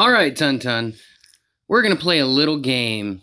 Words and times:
All 0.00 0.12
right, 0.12 0.36
Tun 0.36 0.60
Tun. 0.60 0.94
We're 1.66 1.82
going 1.82 1.94
to 1.94 2.00
play 2.00 2.20
a 2.20 2.26
little 2.26 2.60
game 2.60 3.22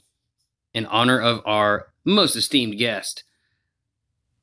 in 0.73 0.85
honor 0.87 1.21
of 1.21 1.41
our 1.45 1.87
most 2.03 2.35
esteemed 2.35 2.77
guest. 2.77 3.23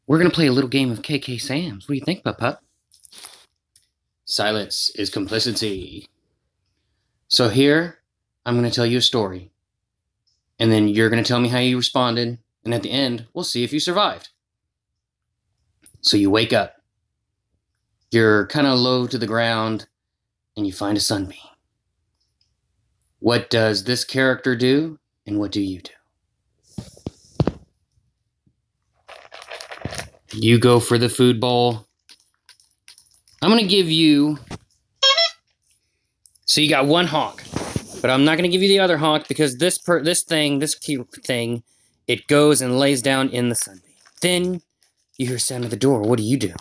We're 0.06 0.16
going 0.16 0.30
to 0.30 0.34
play 0.34 0.46
a 0.46 0.53
little 0.53 0.71
game 0.71 0.90
of 0.90 1.03
KK 1.03 1.38
Sam's. 1.38 1.87
What 1.87 1.92
do 1.92 1.98
you 1.98 2.04
think, 2.06 2.24
Pup 2.24 2.38
Pup? 2.38 2.64
Silence 4.24 4.90
is 4.95 5.10
complicity. 5.10 6.08
So 7.29 7.50
here, 7.50 7.99
I'm 8.46 8.56
going 8.56 8.69
to 8.69 8.74
tell 8.74 8.87
you 8.87 8.96
a 8.96 9.03
story. 9.03 9.51
And 10.58 10.72
then 10.72 10.88
you're 10.88 11.10
going 11.10 11.22
to 11.22 11.28
tell 11.28 11.40
me 11.40 11.51
how 11.51 11.58
you 11.58 11.76
responded. 11.76 12.38
And 12.64 12.72
at 12.72 12.83
the 12.83 12.92
end, 12.92 13.26
we'll 13.35 13.44
see 13.44 13.62
if 13.62 13.74
you 13.74 13.78
survived. 13.78 14.30
So 16.01 16.16
you 16.16 16.30
wake 16.30 16.55
up. 16.55 16.77
You're 18.10 18.46
kind 18.46 18.66
of 18.66 18.78
low 18.78 19.06
to 19.06 19.19
the 19.19 19.27
ground 19.27 19.87
and 20.56 20.66
you 20.66 20.73
find 20.73 20.96
a 20.96 21.01
sunbeam. 21.01 21.52
What 23.23 23.51
does 23.51 23.85
this 23.85 24.03
character 24.05 24.57
do, 24.57 24.99
and 25.29 25.39
what 25.39 25.53
do 25.53 25.61
you 25.61 25.80
do? 25.80 25.93
You 30.33 30.59
go 30.59 30.80
for 30.80 30.99
the 30.99 31.09
food 31.09 31.41
bowl. 31.41 31.87
I'm 33.41 33.49
going 33.49 33.63
to 33.63 33.69
give 33.69 33.89
you. 33.89 34.41
So 36.47 36.61
you 36.61 36.69
got 36.69 36.87
one 36.87 37.07
honk, 37.07 37.45
but 38.01 38.11
I'm 38.11 38.25
not 38.25 38.39
going 38.39 38.43
to 38.43 38.49
give 38.49 38.61
you 38.61 38.66
the 38.66 38.80
other 38.80 38.97
honk 38.97 39.29
because 39.29 39.57
this 39.59 39.79
per 39.79 40.02
this 40.02 40.23
thing, 40.25 40.59
this 40.59 40.75
thing, 40.75 41.63
it 42.09 42.27
goes 42.27 42.61
and 42.61 42.77
lays 42.77 43.02
down 43.02 43.29
in 43.29 43.51
the 43.51 43.55
sunbeam. 43.55 43.95
Then 44.21 44.63
you 45.16 45.29
hear 45.29 45.39
sound 45.39 45.63
at 45.63 45.71
the 45.71 45.77
door. 45.77 46.02
What 46.02 46.16
do 46.16 46.25
you 46.25 46.37
do? 46.37 46.55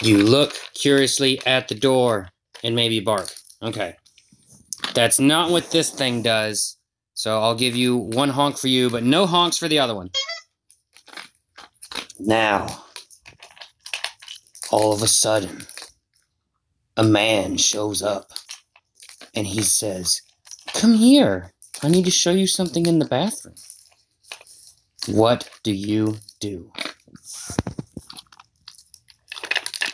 You 0.00 0.18
look 0.18 0.52
curiously 0.74 1.40
at 1.46 1.68
the 1.68 1.76
door 1.76 2.30
and 2.64 2.74
maybe 2.74 2.98
bark. 2.98 3.32
Okay. 3.62 3.98
That's 4.94 5.18
not 5.18 5.50
what 5.50 5.70
this 5.70 5.90
thing 5.90 6.22
does. 6.22 6.76
So 7.14 7.40
I'll 7.40 7.54
give 7.54 7.76
you 7.76 7.96
one 7.96 8.30
honk 8.30 8.58
for 8.58 8.68
you, 8.68 8.90
but 8.90 9.04
no 9.04 9.26
honks 9.26 9.58
for 9.58 9.68
the 9.68 9.78
other 9.78 9.94
one. 9.94 10.10
Now, 12.18 12.84
all 14.70 14.92
of 14.92 15.02
a 15.02 15.08
sudden, 15.08 15.66
a 16.96 17.04
man 17.04 17.56
shows 17.56 18.02
up 18.02 18.30
and 19.34 19.46
he 19.46 19.62
says, 19.62 20.22
Come 20.74 20.94
here. 20.94 21.52
I 21.82 21.88
need 21.88 22.04
to 22.04 22.10
show 22.10 22.30
you 22.30 22.46
something 22.46 22.86
in 22.86 22.98
the 22.98 23.04
bathroom. 23.04 23.54
What 25.08 25.48
do 25.62 25.72
you 25.72 26.18
do? 26.38 26.70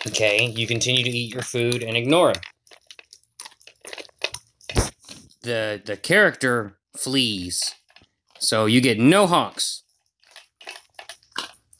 Okay, 0.06 0.47
you 0.47 0.67
continue 0.67 1.03
to 1.03 1.11
eat 1.11 1.33
your 1.33 1.42
food 1.42 1.83
and 1.83 1.97
ignore 1.97 2.31
it 2.31 2.41
the 5.48 5.82
the 5.84 5.96
character 5.96 6.78
flees. 6.96 7.74
So 8.38 8.66
you 8.66 8.80
get 8.80 9.00
no 9.00 9.27
honks. 9.27 9.82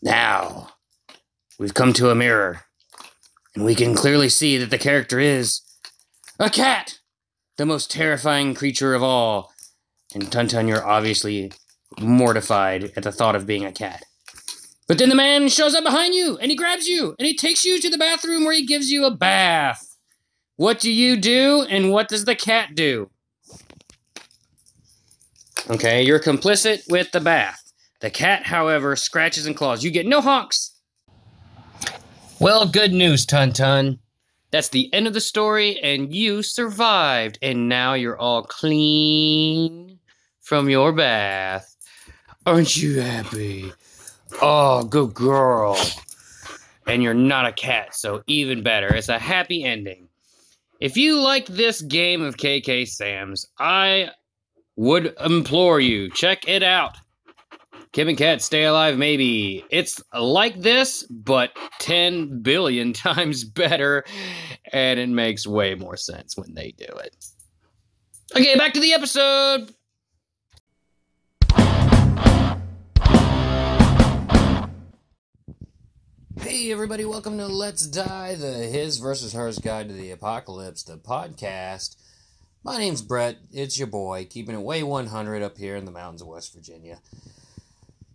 Now, 0.03 0.71
we've 1.59 1.75
come 1.75 1.93
to 1.95 2.11
a 2.11 2.15
mirror, 2.15 2.63
and 3.55 3.65
we 3.65 3.75
can 3.75 3.95
clearly 3.95 4.29
see 4.29 4.57
that 4.59 4.71
the 4.71 4.79
character 4.79 5.21
is 5.21 5.61
a 6.41 6.51
cat, 6.51 6.99
the 7.57 7.67
most 7.67 7.91
terrifying 7.91 8.55
creature 8.55 8.95
of 8.95 9.03
all. 9.03 9.53
And 10.15 10.25
Tuntun, 10.25 10.69
you're 10.69 10.87
obviously 10.87 11.53
mortified 12.01 12.93
at 12.97 13.03
the 13.03 13.13
thought 13.13 13.37
of 13.37 13.47
being 13.47 13.65
a 13.65 13.73
cat. 13.73 14.05
But 14.87 14.97
then 14.97 15.11
the 15.11 15.15
man 15.15 15.49
shows 15.49 15.75
up 15.75 15.85
behind 15.85 16.15
you, 16.15 16.39
and 16.39 16.51
he 16.51 16.57
grabs 16.57 16.89
you, 16.89 17.15
and 17.19 17.27
he 17.27 17.37
takes 17.37 17.65
you 17.65 17.79
to 17.81 17.91
the 17.91 17.99
bathroom 17.99 18.45
where 18.45 18.55
he 18.55 18.65
gives 18.65 18.91
you 18.91 19.05
a 19.05 19.15
bath. 19.15 19.97
What 20.57 20.81
do 20.81 20.91
you 20.91 21.17
do, 21.17 21.63
and 21.69 21.93
what 21.93 22.09
does 22.09 22.25
the 22.25 22.35
cat 22.35 22.75
do? 22.75 23.11
Okay, 25.71 26.03
you're 26.03 26.21
complicit 26.21 26.81
with 26.89 27.11
the 27.13 27.21
bath. 27.21 27.73
The 28.01 28.11
cat, 28.11 28.47
however, 28.47 28.97
scratches 28.97 29.45
and 29.45 29.57
claws. 29.57 29.85
You 29.85 29.91
get 29.91 30.07
no 30.07 30.21
honks. 30.21 30.75
Well, 32.41 32.67
good 32.67 32.93
news, 32.93 33.27
Tun 33.27 33.53
Tun. 33.53 33.99
That's 34.51 34.71
the 34.71 34.93
end 34.95 35.07
of 35.07 35.13
the 35.13 35.21
story, 35.21 35.79
and 35.81 36.15
you 36.15 36.43
survived. 36.43 37.39
And 37.43 37.69
now 37.69 37.93
you're 37.93 38.17
all 38.17 38.45
clean 38.45 39.99
from 40.41 40.71
your 40.71 40.93
bath. 40.93 41.77
Aren't 42.47 42.77
you 42.77 43.01
happy? 43.01 43.71
Oh, 44.41 44.85
good 44.85 45.13
girl. 45.13 45.79
And 46.87 47.03
you're 47.03 47.13
not 47.13 47.45
a 47.45 47.53
cat, 47.53 47.95
so 47.95 48.23
even 48.27 48.63
better. 48.63 48.95
It's 48.95 49.11
a 49.11 49.19
happy 49.19 49.65
ending. 49.65 50.09
If 50.81 50.97
you 50.97 51.21
like 51.21 51.45
this 51.47 51.83
game 51.83 52.23
of 52.23 52.39
KK 52.39 52.89
Sam's, 52.89 53.47
I 53.59 54.11
would 54.79 55.13
implore 55.25 55.81
you 55.81 56.09
check 56.09 56.49
it 56.49 56.63
out. 56.63 56.97
Kim 57.91 58.09
and 58.09 58.17
Kat 58.17 58.41
Stay 58.41 58.65
Alive, 58.65 58.97
maybe. 58.97 59.65
It's 59.71 60.01
like 60.17 60.61
this, 60.61 61.03
but 61.11 61.51
10 61.81 62.43
billion 62.43 62.93
times 62.93 63.43
better, 63.43 64.05
and 64.73 65.01
it 65.01 65.09
makes 65.09 65.49
way 65.49 65.75
more 65.75 65.97
sense 65.97 66.37
when 66.37 66.55
they 66.55 66.71
do 66.79 66.85
it. 66.85 67.17
Okay, 68.37 68.55
back 68.55 68.73
to 68.75 68.81
the 68.81 68.93
episode. 68.93 69.75
Hey, 76.41 76.71
everybody, 76.71 77.05
welcome 77.05 77.37
to 77.39 77.49
Let's 77.49 77.85
Die, 77.89 78.37
the 78.37 78.53
His 78.53 78.99
versus 78.99 79.33
Hers 79.33 79.59
Guide 79.59 79.89
to 79.89 79.95
the 79.95 80.13
Apocalypse, 80.13 80.85
the 80.85 80.99
podcast. 80.99 81.97
My 82.65 82.77
name's 82.77 83.03
Brett. 83.03 83.39
It's 83.53 83.79
your 83.79 83.87
boy, 83.87 84.27
keeping 84.29 84.57
it 84.57 84.61
way 84.61 84.83
100 84.83 85.43
up 85.43 85.57
here 85.57 85.77
in 85.77 85.85
the 85.85 85.93
mountains 85.93 86.23
of 86.23 86.29
West 86.29 86.53
Virginia. 86.53 86.99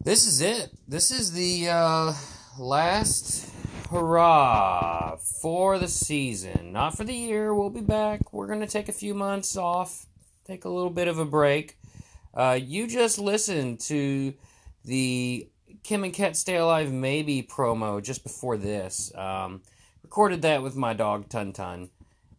This 0.03 0.27
is 0.27 0.41
it. 0.41 0.69
This 0.85 1.11
is 1.11 1.31
the 1.31 1.69
uh, 1.69 2.13
last 2.59 3.49
hurrah 3.89 5.15
for 5.15 5.79
the 5.79 5.87
season. 5.87 6.73
Not 6.73 6.97
for 6.97 7.05
the 7.05 7.13
year. 7.13 7.55
We'll 7.55 7.69
be 7.69 7.79
back. 7.79 8.33
We're 8.33 8.47
going 8.47 8.59
to 8.59 8.67
take 8.67 8.89
a 8.89 8.93
few 8.93 9.13
months 9.13 9.55
off, 9.55 10.07
take 10.45 10.65
a 10.65 10.69
little 10.69 10.91
bit 10.91 11.07
of 11.07 11.19
a 11.19 11.25
break. 11.25 11.77
Uh, 12.33 12.59
you 12.61 12.85
just 12.85 13.17
listened 13.19 13.79
to 13.81 14.33
the 14.83 15.47
Kim 15.83 16.03
and 16.03 16.13
Kat 16.13 16.35
Stay 16.35 16.57
Alive 16.57 16.91
Maybe 16.91 17.43
promo 17.43 18.03
just 18.03 18.23
before 18.23 18.57
this. 18.57 19.15
Um, 19.15 19.61
recorded 20.03 20.41
that 20.41 20.61
with 20.61 20.75
my 20.75 20.93
dog 20.93 21.29
Tun 21.29 21.53
Tun 21.53 21.89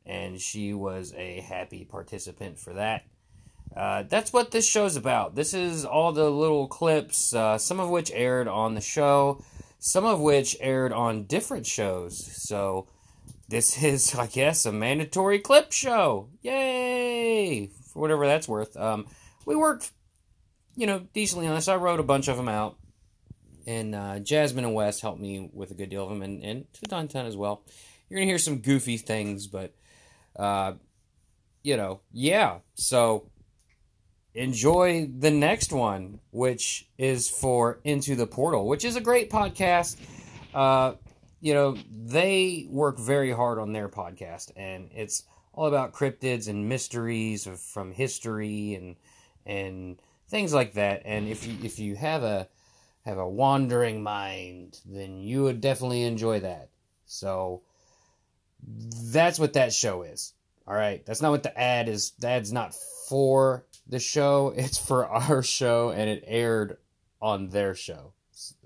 and 0.06 0.40
she 0.40 0.74
was 0.74 1.14
a 1.16 1.40
happy 1.40 1.84
participant 1.84 2.58
for 2.58 2.74
that. 2.74 3.04
Uh, 3.76 4.04
that's 4.04 4.32
what 4.32 4.50
this 4.50 4.68
show's 4.68 4.96
about. 4.96 5.34
This 5.34 5.52
is 5.52 5.84
all 5.84 6.12
the 6.12 6.30
little 6.30 6.68
clips, 6.68 7.34
uh, 7.34 7.58
some 7.58 7.80
of 7.80 7.90
which 7.90 8.12
aired 8.14 8.46
on 8.46 8.74
the 8.74 8.80
show, 8.80 9.42
some 9.78 10.04
of 10.04 10.20
which 10.20 10.56
aired 10.60 10.92
on 10.92 11.24
different 11.24 11.66
shows. 11.66 12.24
So, 12.24 12.88
this 13.48 13.82
is, 13.82 14.14
I 14.14 14.26
guess, 14.26 14.64
a 14.64 14.72
mandatory 14.72 15.40
clip 15.40 15.72
show. 15.72 16.28
Yay! 16.42 17.70
For 17.92 18.00
whatever 18.00 18.26
that's 18.26 18.48
worth. 18.48 18.76
Um, 18.76 19.06
we 19.44 19.56
worked, 19.56 19.92
you 20.76 20.86
know, 20.86 21.06
decently 21.12 21.46
on 21.46 21.54
this. 21.54 21.68
I 21.68 21.76
wrote 21.76 22.00
a 22.00 22.04
bunch 22.04 22.28
of 22.28 22.36
them 22.36 22.48
out. 22.48 22.76
And 23.66 23.94
uh, 23.94 24.18
Jasmine 24.18 24.64
and 24.64 24.74
Wes 24.74 25.00
helped 25.00 25.20
me 25.20 25.48
with 25.52 25.70
a 25.70 25.74
good 25.74 25.88
deal 25.88 26.04
of 26.04 26.10
them, 26.10 26.22
and, 26.22 26.44
and 26.44 26.72
to 26.74 26.82
Don 26.82 27.08
as 27.14 27.36
well. 27.36 27.62
You're 28.08 28.18
going 28.18 28.28
to 28.28 28.30
hear 28.30 28.38
some 28.38 28.58
goofy 28.58 28.98
things, 28.98 29.46
but 29.46 29.74
uh, 30.36 30.72
you 31.62 31.76
know, 31.76 32.00
yeah. 32.12 32.58
So 32.74 33.30
enjoy 34.34 35.06
the 35.18 35.30
next 35.30 35.72
one, 35.72 36.20
which 36.30 36.88
is 36.98 37.28
for 37.28 37.80
Into 37.84 38.16
the 38.16 38.26
Portal, 38.26 38.66
which 38.66 38.84
is 38.84 38.96
a 38.96 39.00
great 39.00 39.30
podcast. 39.30 39.96
Uh, 40.52 40.94
you 41.40 41.54
know, 41.54 41.76
they 41.90 42.66
work 42.70 42.98
very 42.98 43.30
hard 43.30 43.58
on 43.58 43.72
their 43.72 43.88
podcast, 43.88 44.50
and 44.56 44.90
it's 44.94 45.24
all 45.52 45.66
about 45.66 45.92
cryptids 45.92 46.48
and 46.48 46.68
mysteries 46.68 47.46
from 47.72 47.92
history 47.92 48.74
and 48.74 48.96
and 49.46 49.98
things 50.28 50.54
like 50.54 50.74
that. 50.74 51.02
And 51.04 51.28
if 51.28 51.46
you 51.46 51.56
if 51.62 51.78
you 51.78 51.96
have 51.96 52.22
a 52.22 52.48
have 53.04 53.18
a 53.18 53.28
wandering 53.28 54.02
mind, 54.02 54.80
then 54.86 55.18
you 55.18 55.42
would 55.42 55.60
definitely 55.60 56.04
enjoy 56.04 56.40
that. 56.40 56.70
So 57.04 57.62
that's 58.66 59.38
what 59.38 59.54
that 59.54 59.72
show 59.72 60.02
is. 60.02 60.34
All 60.66 60.74
right, 60.74 61.04
that's 61.04 61.20
not 61.20 61.30
what 61.30 61.42
the 61.42 61.58
ad 61.58 61.88
is. 61.88 62.12
The 62.18 62.28
ad's 62.28 62.52
not 62.52 62.74
for 63.08 63.66
the 63.86 63.98
show. 63.98 64.54
It's 64.56 64.78
for 64.78 65.06
our 65.06 65.42
show, 65.42 65.90
and 65.90 66.08
it 66.08 66.24
aired 66.26 66.78
on 67.20 67.48
their 67.48 67.74
show. 67.74 68.12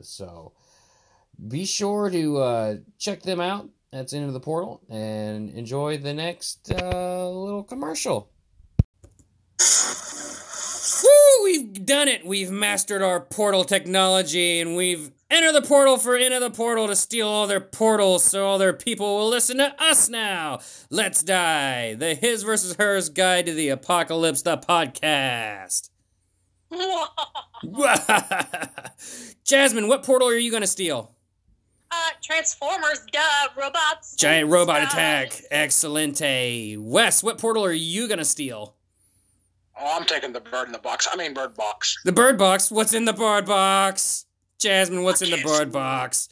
So 0.00 0.52
be 1.46 1.64
sure 1.64 2.10
to 2.10 2.38
uh, 2.38 2.76
check 2.98 3.22
them 3.22 3.40
out. 3.40 3.68
That's 3.90 4.12
into 4.12 4.32
the 4.32 4.40
portal, 4.40 4.82
and 4.88 5.50
enjoy 5.50 5.98
the 5.98 6.12
next 6.12 6.70
uh, 6.70 7.28
little 7.30 7.64
commercial. 7.64 8.30
Woo! 11.02 11.44
We've 11.44 11.86
done 11.86 12.08
it. 12.08 12.26
We've 12.26 12.50
mastered 12.50 13.02
our 13.02 13.18
portal 13.20 13.64
technology, 13.64 14.60
and 14.60 14.76
we've 14.76 15.10
Enter 15.30 15.52
the 15.52 15.60
portal 15.60 15.98
for 15.98 16.16
Enter 16.16 16.40
the 16.40 16.50
Portal 16.50 16.86
to 16.86 16.96
steal 16.96 17.28
all 17.28 17.46
their 17.46 17.60
portals 17.60 18.24
so 18.24 18.46
all 18.46 18.56
their 18.56 18.72
people 18.72 19.18
will 19.18 19.28
listen 19.28 19.58
to 19.58 19.74
us 19.78 20.08
now. 20.08 20.60
Let's 20.88 21.22
die. 21.22 21.92
The 21.94 22.14
His 22.14 22.44
versus 22.44 22.76
Hers 22.76 23.10
Guide 23.10 23.44
to 23.44 23.52
the 23.52 23.68
Apocalypse, 23.68 24.40
the 24.40 24.56
podcast. 24.56 25.90
Jasmine, 29.44 29.88
what 29.88 30.02
portal 30.02 30.28
are 30.28 30.36
you 30.36 30.50
going 30.50 30.62
to 30.62 30.66
steal? 30.66 31.14
Uh, 31.90 32.10
Transformers, 32.22 33.00
duh, 33.12 33.48
robots. 33.56 34.14
Giant 34.16 34.50
robot 34.50 34.82
attack. 34.82 35.32
Excellente. 35.52 36.78
Wes, 36.78 37.22
what 37.22 37.38
portal 37.38 37.64
are 37.64 37.72
you 37.72 38.08
going 38.08 38.18
to 38.18 38.24
steal? 38.24 38.76
Oh, 39.78 39.96
I'm 39.96 40.04
taking 40.06 40.32
the 40.32 40.40
bird 40.40 40.66
in 40.66 40.72
the 40.72 40.78
box. 40.78 41.06
I 41.10 41.16
mean, 41.16 41.34
bird 41.34 41.54
box. 41.54 41.96
The 42.04 42.12
bird 42.12 42.36
box. 42.38 42.70
What's 42.70 42.94
in 42.94 43.04
the 43.04 43.12
bird 43.12 43.46
box? 43.46 44.24
Jasmine, 44.58 45.04
what's 45.04 45.22
in 45.22 45.30
the 45.30 45.40
bird 45.40 45.70
box? 45.70 46.28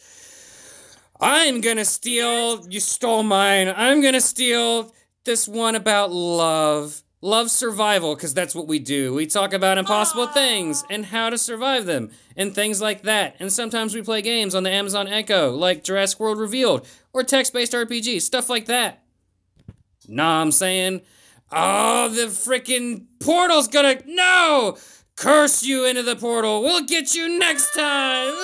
I'm 1.20 1.60
gonna 1.60 1.84
steal. 1.84 2.66
You 2.68 2.80
stole 2.80 3.22
mine. 3.22 3.72
I'm 3.74 4.02
gonna 4.02 4.20
steal 4.20 4.92
this 5.24 5.46
one 5.46 5.76
about 5.76 6.12
love. 6.12 7.02
Love 7.22 7.50
survival, 7.50 8.14
because 8.14 8.34
that's 8.34 8.54
what 8.54 8.68
we 8.68 8.78
do. 8.78 9.14
We 9.14 9.26
talk 9.26 9.52
about 9.52 9.78
impossible 9.78 10.26
things 10.26 10.84
and 10.90 11.06
how 11.06 11.30
to 11.30 11.38
survive 11.38 11.86
them 11.86 12.10
and 12.36 12.54
things 12.54 12.80
like 12.80 13.02
that. 13.02 13.36
And 13.40 13.50
sometimes 13.50 13.94
we 13.94 14.02
play 14.02 14.22
games 14.22 14.54
on 14.54 14.64
the 14.64 14.70
Amazon 14.70 15.08
Echo, 15.08 15.50
like 15.50 15.82
Jurassic 15.82 16.20
World 16.20 16.38
Revealed 16.38 16.86
or 17.12 17.22
text 17.24 17.52
based 17.52 17.72
RPG, 17.72 18.20
stuff 18.20 18.50
like 18.50 18.66
that. 18.66 19.02
Nah, 20.06 20.42
I'm 20.42 20.52
saying, 20.52 21.00
oh, 21.50 22.08
the 22.08 22.26
freaking 22.26 23.06
portal's 23.20 23.68
gonna. 23.68 23.96
No! 24.04 24.76
Curse 25.16 25.62
you 25.62 25.86
into 25.86 26.02
the 26.02 26.14
portal. 26.14 26.62
We'll 26.62 26.84
get 26.84 27.14
you 27.14 27.38
next 27.38 27.72
time. 27.72 28.34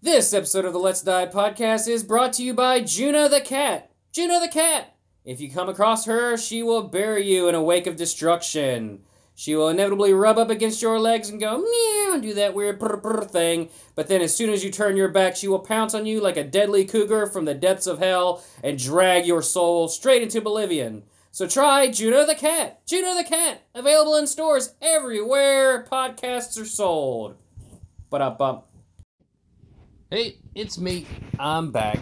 This 0.00 0.32
episode 0.32 0.64
of 0.64 0.72
the 0.72 0.78
Let's 0.78 1.02
Die 1.02 1.26
podcast 1.26 1.88
is 1.88 2.04
brought 2.04 2.34
to 2.34 2.44
you 2.44 2.54
by 2.54 2.80
Juno 2.80 3.26
the 3.26 3.40
cat. 3.40 3.90
Juno 4.12 4.38
the 4.38 4.48
cat. 4.48 4.94
If 5.24 5.40
you 5.40 5.50
come 5.50 5.68
across 5.68 6.04
her, 6.04 6.36
she 6.36 6.62
will 6.62 6.82
bury 6.82 7.26
you 7.26 7.48
in 7.48 7.54
a 7.56 7.62
wake 7.62 7.88
of 7.88 7.96
destruction. 7.96 9.00
She 9.36 9.56
will 9.56 9.68
inevitably 9.68 10.12
rub 10.12 10.38
up 10.38 10.48
against 10.48 10.80
your 10.80 11.00
legs 11.00 11.28
and 11.28 11.40
go 11.40 11.58
meow 11.58 12.14
and 12.14 12.22
do 12.22 12.34
that 12.34 12.54
weird 12.54 12.78
brr 12.78 12.96
brr 12.96 13.24
thing. 13.24 13.68
But 13.96 14.06
then, 14.06 14.22
as 14.22 14.34
soon 14.34 14.50
as 14.50 14.62
you 14.62 14.70
turn 14.70 14.96
your 14.96 15.08
back, 15.08 15.34
she 15.34 15.48
will 15.48 15.58
pounce 15.58 15.92
on 15.92 16.06
you 16.06 16.20
like 16.20 16.36
a 16.36 16.44
deadly 16.44 16.84
cougar 16.84 17.26
from 17.26 17.44
the 17.44 17.54
depths 17.54 17.88
of 17.88 17.98
hell 17.98 18.44
and 18.62 18.78
drag 18.78 19.26
your 19.26 19.42
soul 19.42 19.88
straight 19.88 20.22
into 20.22 20.38
oblivion. 20.38 21.02
So 21.32 21.48
try 21.48 21.90
Juno 21.90 22.24
the 22.24 22.36
Cat. 22.36 22.86
Juno 22.86 23.16
the 23.16 23.24
Cat. 23.24 23.66
Available 23.74 24.14
in 24.14 24.28
stores 24.28 24.74
everywhere 24.80 25.84
podcasts 25.90 26.60
are 26.60 26.64
sold. 26.64 27.34
But 28.08 28.22
up 28.22 28.38
bump. 28.38 28.66
Hey, 30.10 30.36
it's 30.54 30.78
me. 30.78 31.08
I'm 31.40 31.72
back. 31.72 31.98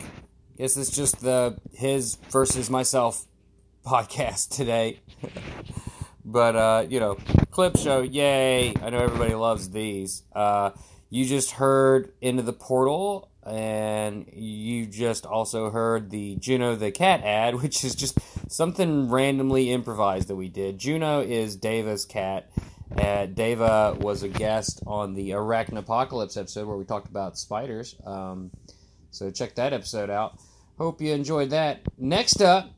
Guess 0.59 0.77
it's 0.77 0.91
just 0.91 1.23
the 1.23 1.57
his 1.73 2.17
versus 2.29 2.69
myself 2.69 3.25
podcast 3.87 4.55
today. 4.55 5.01
but 6.25 6.57
uh, 6.57 6.87
you 6.89 7.01
know, 7.01 7.17
clip 7.51 7.77
show, 7.77 8.03
yay! 8.03 8.75
I 8.83 8.91
know 8.91 8.99
everybody 8.99 9.35
loves 9.35 9.71
these. 9.71 10.23
Uh, 10.35 10.71
you 11.11 11.27
just 11.27 11.53
heard 11.53 12.13
into 12.21 12.43
the 12.43 12.53
portal, 12.53 13.29
and 13.45 14.27
you 14.33 14.87
just 14.87 15.27
also 15.27 15.71
heard 15.71 16.11
the 16.11 16.37
Juno 16.37 16.77
the 16.77 16.91
cat 16.91 17.23
ad, 17.25 17.55
which 17.63 17.85
is 17.85 17.95
just 17.95 18.19
something 18.49 19.11
randomly 19.11 19.71
improvised 19.71 20.29
that 20.29 20.37
we 20.37 20.49
did. 20.49 20.79
Juno 20.79 21.21
is 21.21 21.57
Deva's 21.57 22.05
cat. 22.05 22.51
Uh, 22.97 23.27
Deva 23.27 23.97
was 23.99 24.23
a 24.23 24.29
guest 24.29 24.83
on 24.87 25.15
the 25.15 25.31
Arachnopocalypse 25.31 26.37
episode 26.37 26.67
where 26.67 26.77
we 26.77 26.85
talked 26.85 27.09
about 27.09 27.39
spiders. 27.39 27.97
Um, 28.05 28.51
so 29.11 29.31
check 29.31 29.55
that 29.55 29.73
episode 29.73 30.11
out. 30.11 30.39
Hope 30.79 31.01
you 31.01 31.13
enjoyed 31.13 31.51
that. 31.51 31.81
Next 31.99 32.43
up, 32.43 32.71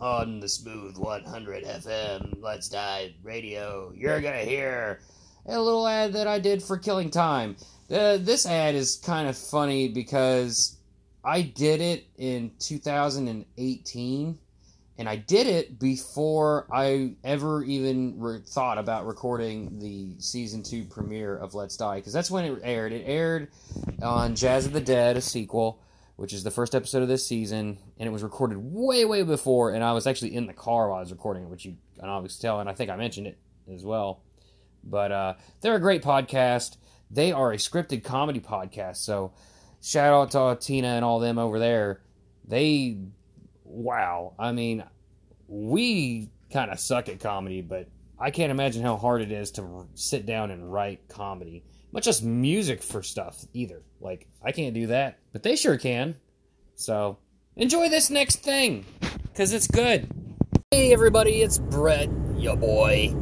on 0.00 0.40
the 0.40 0.48
Smooth 0.48 0.96
100 0.96 1.64
FM 1.64 2.40
Let's 2.40 2.68
Die 2.68 3.14
Radio, 3.22 3.92
you're 3.96 4.20
gonna 4.20 4.44
hear 4.44 5.00
a 5.46 5.60
little 5.60 5.86
ad 5.86 6.12
that 6.12 6.26
I 6.26 6.38
did 6.38 6.62
for 6.62 6.76
Killing 6.76 7.10
Time. 7.10 7.56
Uh, 7.90 8.18
this 8.18 8.46
ad 8.46 8.74
is 8.74 8.96
kind 8.96 9.28
of 9.28 9.36
funny 9.36 9.88
because 9.88 10.76
I 11.24 11.42
did 11.42 11.80
it 11.80 12.06
in 12.16 12.52
2018 12.58 14.38
and 14.98 15.08
I 15.08 15.16
did 15.16 15.46
it 15.46 15.78
before 15.78 16.66
I 16.72 17.14
ever 17.22 17.62
even 17.62 18.18
re- 18.18 18.40
thought 18.44 18.78
about 18.78 19.06
recording 19.06 19.78
the 19.78 20.20
season 20.20 20.62
two 20.62 20.84
premiere 20.84 21.36
of 21.36 21.54
Let's 21.54 21.76
Die 21.76 21.96
because 21.96 22.12
that's 22.12 22.30
when 22.30 22.44
it 22.44 22.60
aired. 22.62 22.92
It 22.92 23.04
aired 23.06 23.48
on 24.02 24.34
Jazz 24.34 24.66
of 24.66 24.72
the 24.72 24.80
Dead, 24.80 25.16
a 25.16 25.20
sequel, 25.20 25.80
which 26.18 26.32
is 26.32 26.42
the 26.42 26.50
first 26.50 26.74
episode 26.74 27.00
of 27.00 27.06
this 27.06 27.24
season, 27.24 27.78
and 27.96 28.08
it 28.08 28.10
was 28.10 28.24
recorded 28.24 28.58
way, 28.58 29.04
way 29.04 29.22
before. 29.22 29.70
And 29.70 29.84
I 29.84 29.92
was 29.92 30.04
actually 30.04 30.34
in 30.34 30.48
the 30.48 30.52
car 30.52 30.88
while 30.88 30.98
I 30.98 31.00
was 31.00 31.12
recording 31.12 31.44
it, 31.44 31.48
which 31.48 31.64
you 31.64 31.76
can 31.96 32.08
obviously 32.08 32.42
tell, 32.42 32.58
and 32.58 32.68
I 32.68 32.72
think 32.72 32.90
I 32.90 32.96
mentioned 32.96 33.28
it 33.28 33.38
as 33.72 33.84
well. 33.84 34.20
But 34.82 35.12
uh, 35.12 35.34
they're 35.60 35.76
a 35.76 35.80
great 35.80 36.02
podcast. 36.02 36.76
They 37.08 37.30
are 37.30 37.52
a 37.52 37.56
scripted 37.56 38.02
comedy 38.02 38.40
podcast, 38.40 38.96
so 38.96 39.32
shout 39.80 40.12
out 40.12 40.58
to 40.58 40.66
Tina 40.66 40.88
and 40.88 41.04
all 41.04 41.20
them 41.20 41.38
over 41.38 41.60
there. 41.60 42.00
They 42.44 42.98
wow. 43.62 44.34
I 44.40 44.50
mean, 44.50 44.82
we 45.46 46.30
kind 46.52 46.72
of 46.72 46.80
suck 46.80 47.08
at 47.08 47.20
comedy, 47.20 47.62
but 47.62 47.86
I 48.18 48.32
can't 48.32 48.50
imagine 48.50 48.82
how 48.82 48.96
hard 48.96 49.22
it 49.22 49.30
is 49.30 49.52
to 49.52 49.86
sit 49.94 50.26
down 50.26 50.50
and 50.50 50.72
write 50.72 51.08
comedy, 51.08 51.62
much 51.92 52.06
less 52.06 52.22
music 52.22 52.82
for 52.82 53.02
stuff 53.02 53.44
either. 53.52 53.82
Like, 54.00 54.26
I 54.42 54.52
can't 54.52 54.74
do 54.74 54.88
that, 54.88 55.18
but 55.32 55.42
they 55.42 55.56
sure 55.56 55.76
can. 55.76 56.16
So, 56.74 57.18
enjoy 57.56 57.88
this 57.88 58.10
next 58.10 58.36
thing, 58.42 58.84
because 59.24 59.52
it's 59.52 59.66
good. 59.66 60.08
Hey, 60.70 60.92
everybody, 60.92 61.42
it's 61.42 61.58
Brett, 61.58 62.08
your 62.36 62.56
boy, 62.56 63.14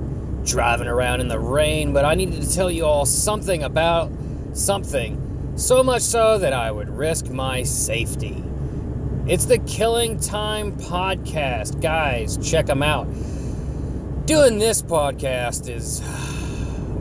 driving 0.45 0.89
around 0.89 1.21
in 1.21 1.29
the 1.29 1.39
rain, 1.39 1.93
but 1.93 2.05
I 2.05 2.15
needed 2.15 2.43
to 2.43 2.55
tell 2.55 2.71
you 2.71 2.85
all 2.85 3.07
something 3.07 3.63
about 3.63 4.11
something, 4.53 5.53
so 5.57 5.83
much 5.83 6.03
so 6.03 6.39
that 6.39 6.53
I 6.53 6.71
would 6.71 6.91
risk 6.91 7.29
my 7.29 7.63
safety. 7.63 8.43
It's 9.27 9.47
the 9.47 9.59
Killing 9.59 10.21
Time 10.21 10.77
Podcast. 10.77 11.81
Guys, 11.81 12.37
check 12.49 12.67
them 12.67 12.83
out. 12.83 13.07
Doing 14.27 14.59
this 14.59 14.83
podcast 14.83 15.69
is. 15.69 16.03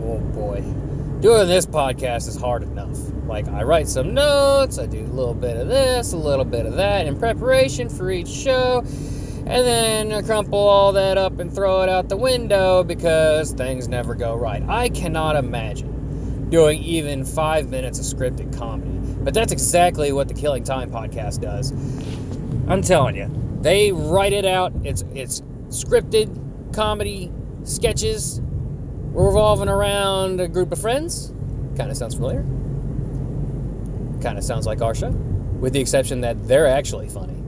Oh 0.07 0.19
boy. 0.19 0.84
Doing 1.25 1.47
this 1.47 1.65
podcast 1.65 2.27
is 2.27 2.39
hard 2.39 2.61
enough. 2.61 2.99
Like, 3.25 3.47
I 3.47 3.63
write 3.63 3.87
some 3.87 4.13
notes, 4.13 4.77
I 4.77 4.85
do 4.85 4.99
a 4.99 5.07
little 5.07 5.33
bit 5.33 5.57
of 5.57 5.67
this, 5.67 6.13
a 6.13 6.17
little 6.17 6.45
bit 6.45 6.67
of 6.67 6.75
that 6.75 7.07
in 7.07 7.17
preparation 7.17 7.89
for 7.89 8.11
each 8.11 8.27
show, 8.27 8.83
and 9.47 9.47
then 9.47 10.11
I 10.11 10.21
crumple 10.21 10.59
all 10.59 10.91
that 10.91 11.17
up 11.17 11.39
and 11.39 11.51
throw 11.51 11.81
it 11.81 11.89
out 11.89 12.09
the 12.09 12.15
window 12.15 12.83
because 12.83 13.53
things 13.53 13.87
never 13.87 14.13
go 14.13 14.35
right. 14.35 14.61
I 14.69 14.89
cannot 14.89 15.35
imagine 15.35 16.47
doing 16.51 16.83
even 16.83 17.25
five 17.25 17.71
minutes 17.71 17.97
of 17.97 18.05
scripted 18.05 18.55
comedy. 18.55 18.91
But 19.23 19.33
that's 19.33 19.51
exactly 19.51 20.11
what 20.11 20.27
the 20.27 20.35
Killing 20.35 20.63
Time 20.63 20.91
podcast 20.91 21.41
does. 21.41 21.71
I'm 22.69 22.83
telling 22.83 23.15
you, 23.15 23.31
they 23.61 23.91
write 23.91 24.33
it 24.33 24.45
out. 24.45 24.73
It's 24.83 25.03
it's 25.15 25.41
scripted 25.69 26.71
comedy 26.71 27.31
sketches 27.63 28.41
revolving 29.15 29.69
around 29.69 30.41
a 30.41 30.47
group 30.47 30.71
of 30.71 30.79
friends. 30.79 31.33
Kind 31.77 31.89
of 31.89 31.97
sounds 31.97 32.15
familiar. 32.15 32.43
Kind 34.21 34.37
of 34.37 34.43
sounds 34.43 34.65
like 34.65 34.81
our 34.81 34.93
show, 34.93 35.09
with 35.09 35.73
the 35.73 35.79
exception 35.79 36.21
that 36.21 36.47
they're 36.47 36.67
actually 36.67 37.09
funny, 37.09 37.41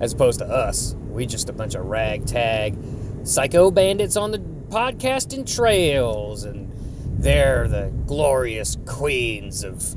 as 0.00 0.12
opposed 0.12 0.38
to 0.40 0.46
us. 0.46 0.94
We 1.10 1.26
just 1.26 1.48
a 1.48 1.52
bunch 1.52 1.74
of 1.74 1.84
ragtag 1.86 2.76
psycho 3.24 3.70
bandits 3.70 4.16
on 4.16 4.30
the 4.30 4.38
podcasting 4.38 5.46
trails, 5.54 6.44
and 6.44 6.72
they're 7.18 7.68
the 7.68 7.92
glorious 8.06 8.78
queens 8.86 9.62
of 9.62 9.94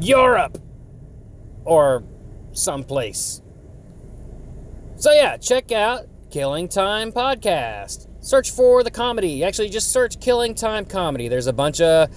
Europe 0.00 0.58
or 1.64 2.02
someplace. 2.52 3.42
So, 4.96 5.12
yeah, 5.12 5.36
check 5.36 5.70
out 5.70 6.06
Killing 6.30 6.68
Time 6.68 7.12
Podcast. 7.12 8.07
Search 8.20 8.50
for 8.50 8.82
the 8.82 8.90
comedy. 8.90 9.44
Actually, 9.44 9.68
just 9.68 9.92
search 9.92 10.20
Killing 10.20 10.54
Time 10.54 10.84
Comedy. 10.84 11.28
There's 11.28 11.46
a 11.46 11.52
bunch 11.52 11.80
of 11.80 12.10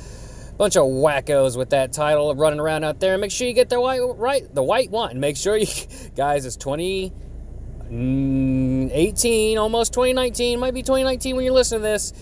bunch 0.58 0.75
of 0.77 0.84
wackos 0.86 1.58
with 1.58 1.72
that 1.72 1.91
title 1.91 2.36
running 2.36 2.60
around 2.60 2.84
out 2.84 3.00
there. 3.00 3.17
Make 3.17 3.31
sure 3.31 3.48
you 3.48 3.53
get 3.53 3.70
the 3.70 3.79
white 3.79 4.00
right, 4.15 4.53
the 4.53 4.63
white 4.63 4.91
one. 4.91 5.20
Make 5.20 5.38
sure 5.38 5.58
you 5.58 5.67
guys 6.15 6.46
it's 6.46 6.55
2018, 6.58 7.91
mm, 7.91 9.60
almost 9.60 9.93
2019, 9.93 10.60
might 10.60 10.74
be 10.74 10.81
2019 10.81 11.36
when 11.36 11.46
you're 11.46 11.53
listening 11.53 11.81
to 11.81 11.88
this. 11.88 12.13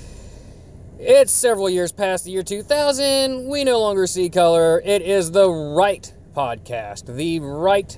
It's 1.00 1.32
several 1.32 1.70
years 1.70 1.94
past 1.94 2.26
the 2.26 2.32
year 2.32 2.44
2000. 2.44 3.48
We 3.48 3.64
no 3.64 3.80
longer 3.80 4.06
see 4.06 4.30
color. 4.30 4.82
It 4.84 5.02
is 5.02 5.32
the 5.32 5.50
right 5.50 6.14
podcast, 6.36 7.16
the 7.16 7.40
right 7.40 7.98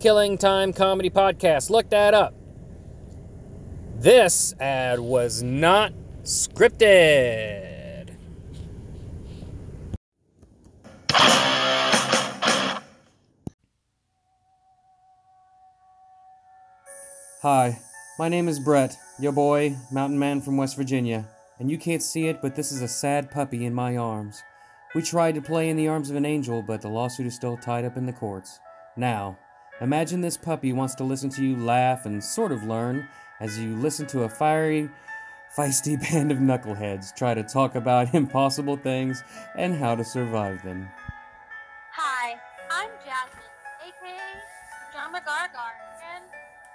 killing 0.00 0.38
time 0.38 0.72
comedy 0.72 1.10
podcast. 1.10 1.68
Look 1.68 1.90
that 1.90 2.14
up. 2.14 2.34
This 3.96 4.54
ad 4.60 5.00
was 5.00 5.42
not 5.42 5.92
scripted. 6.24 8.16
Hi, 17.40 17.78
my 18.18 18.28
name 18.28 18.48
is 18.48 18.58
Brett, 18.58 18.96
your 19.18 19.32
boy, 19.32 19.76
mountain 19.92 20.18
man 20.18 20.40
from 20.40 20.56
West 20.56 20.76
Virginia, 20.76 21.28
and 21.58 21.70
you 21.70 21.78
can't 21.78 22.02
see 22.02 22.26
it, 22.26 22.42
but 22.42 22.56
this 22.56 22.72
is 22.72 22.82
a 22.82 22.88
sad 22.88 23.30
puppy 23.30 23.64
in 23.64 23.72
my 23.72 23.96
arms. 23.96 24.42
We 24.94 25.02
tried 25.02 25.34
to 25.36 25.42
play 25.42 25.68
in 25.68 25.76
the 25.76 25.88
arms 25.88 26.10
of 26.10 26.16
an 26.16 26.26
angel, 26.26 26.62
but 26.62 26.82
the 26.82 26.88
lawsuit 26.88 27.26
is 27.26 27.34
still 27.34 27.56
tied 27.56 27.84
up 27.84 27.96
in 27.96 28.06
the 28.06 28.12
courts. 28.12 28.58
Now, 28.96 29.38
imagine 29.80 30.20
this 30.20 30.36
puppy 30.36 30.72
wants 30.72 30.94
to 30.96 31.04
listen 31.04 31.30
to 31.30 31.44
you 31.44 31.56
laugh 31.56 32.06
and 32.06 32.22
sort 32.22 32.52
of 32.52 32.64
learn 32.64 33.08
as 33.40 33.58
you 33.58 33.74
listen 33.76 34.06
to 34.06 34.22
a 34.22 34.28
fiery, 34.28 34.88
feisty 35.56 36.00
band 36.12 36.30
of 36.30 36.38
knuckleheads 36.38 37.14
try 37.14 37.34
to 37.34 37.42
talk 37.42 37.74
about 37.74 38.14
impossible 38.14 38.76
things 38.76 39.22
and 39.56 39.74
how 39.74 39.94
to 39.94 40.04
survive 40.04 40.62
them. 40.62 40.88
Hi, 41.92 42.36
I'm 42.70 42.90
Jasmine, 43.04 43.54
aka 43.86 44.18
Drama 44.92 45.18
Gargar, 45.20 45.74
and 46.14 46.24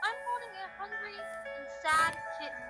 I'm 0.03 0.15
holding 0.27 0.53
a 0.55 0.67
hungry 0.79 1.15
and 1.15 1.67
sad 1.81 2.17
kitten. 2.39 2.63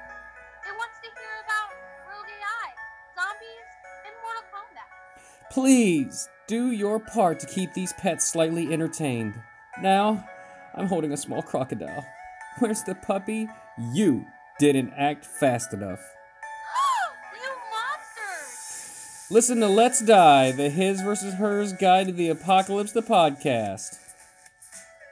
It 0.68 0.74
wants 0.78 0.98
to 1.04 1.10
hear 1.20 1.34
about 1.46 1.74
Rogue 2.10 2.30
AI, 2.30 2.70
zombies, 3.16 3.70
and 4.06 4.14
Mortal 4.24 4.44
Kombat. 4.54 5.52
Please 5.52 6.30
do 6.48 6.72
your 6.72 7.00
part 7.00 7.40
to 7.40 7.48
keep 7.48 7.74
these 7.74 7.94
pets 7.94 8.28
slightly 8.28 8.72
entertained. 8.74 9.34
Now, 9.82 10.28
I'm 10.76 10.88
holding 10.88 11.14
a 11.14 11.18
small 11.18 11.42
crocodile. 11.42 12.06
Where's 12.60 12.84
the 12.84 12.96
puppy? 12.96 13.48
You 13.94 14.26
didn't 14.60 14.92
act 14.98 15.26
fast 15.26 15.74
enough. 15.74 16.02
you 17.34 17.50
monsters! 17.72 19.32
Listen 19.32 19.62
to 19.62 19.68
Let's 19.68 20.02
Die, 20.02 20.52
the 20.52 20.70
His 20.70 21.00
versus 21.02 21.36
Hers 21.36 21.72
Guide 21.72 22.08
to 22.08 22.14
the 22.14 22.28
Apocalypse, 22.28 22.92
the 22.92 23.02
podcast. 23.02 23.98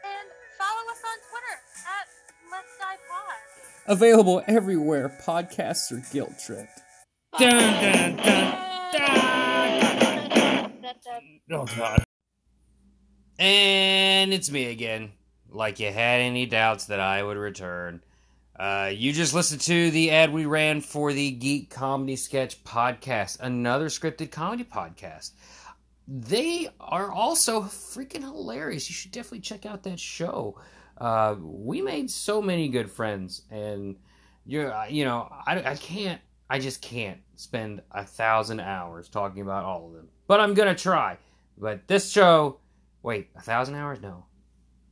And 0.03 0.27
follow 0.57 0.91
us 0.91 1.01
on 1.05 1.17
Twitter 1.29 1.57
at 1.88 2.07
Let's 2.51 2.77
Die 2.77 2.97
Pod. 3.07 3.95
Available 3.95 4.43
everywhere 4.47 5.17
podcasts 5.25 5.93
are 5.93 6.03
guilt 6.12 6.33
tripped. 6.45 6.81
Dun, 7.39 7.51
dun, 7.81 8.17
dun, 8.17 8.63
Oh, 11.51 11.65
God. 11.77 12.06
And 13.39 14.34
it's 14.34 14.50
me 14.50 14.65
again. 14.65 15.12
Like 15.50 15.79
you 15.79 15.91
had 15.91 16.22
any 16.22 16.46
doubts 16.46 16.86
that 16.86 17.00
I 17.00 17.22
would 17.22 17.38
return. 17.38 18.03
Uh, 18.60 18.91
you 18.94 19.13
just 19.13 19.34
listened 19.36 19.62
to 19.62 19.91
the 19.91 20.10
ad 20.10 20.34
we 20.34 20.46
ran 20.46 20.82
for 20.82 21.13
the 21.13 21.29
Geek 21.29 21.70
Comedy 21.70 22.15
Sketch 22.15 22.63
podcast, 22.63 23.39
another 23.39 23.88
scripted 23.88 24.32
comedy 24.32 24.63
podcast. 24.63 25.32
They 26.08 26.70
are 26.79 27.12
also 27.12 27.62
freaking 27.62 28.22
hilarious. 28.22 28.89
You 28.89 28.96
should 28.96 29.12
definitely 29.12 29.41
check 29.41 29.65
out 29.65 29.84
that 29.84 30.00
show. 30.00 30.60
Uh, 30.98 31.36
we 31.39 31.82
made 31.82 32.10
so 32.10 32.41
many 32.41 32.70
good 32.70 32.89
friends, 32.89 33.44
and 33.51 33.98
you're, 34.46 34.74
you 34.89 35.06
know, 35.06 35.32
I, 35.46 35.62
I 35.72 35.75
can't, 35.75 36.20
I 36.50 36.58
just 36.58 36.82
can't 36.82 37.20
spend 37.36 37.84
a 37.91 38.03
thousand 38.03 38.62
hours 38.62 39.08
talking 39.08 39.44
about 39.44 39.65
all 39.65 39.86
of 39.86 39.94
them. 39.94 40.08
But 40.25 40.39
I'm 40.39 40.56
gonna 40.56 40.74
try. 40.74 41.17
But 41.60 41.88
this 41.88 42.10
show, 42.10 42.58
wait, 43.04 43.30
a 43.36 43.42
thousand 43.42 43.75
hours? 43.75 44.01
No, 44.01 44.25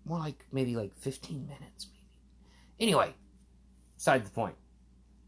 more 0.06 0.20
like 0.20 0.46
maybe 0.52 0.76
like 0.76 0.96
15 0.98 1.48
minutes, 1.48 1.88
maybe. 1.92 2.06
Anyway, 2.80 3.14
beside 3.98 4.26
the 4.26 4.30
point. 4.30 4.56